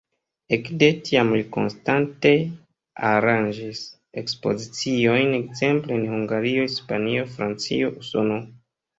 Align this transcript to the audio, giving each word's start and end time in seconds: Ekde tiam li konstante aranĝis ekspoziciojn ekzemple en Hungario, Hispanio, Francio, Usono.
Ekde 0.55 0.87
tiam 1.07 1.27
li 1.31 1.41
konstante 1.55 2.29
aranĝis 3.09 3.81
ekspoziciojn 4.21 5.35
ekzemple 5.41 5.93
en 5.97 6.07
Hungario, 6.13 6.65
Hispanio, 6.71 7.27
Francio, 7.35 7.93
Usono. 8.01 8.39